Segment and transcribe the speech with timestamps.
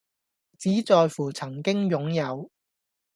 [0.57, 2.49] 只在乎曾經擁有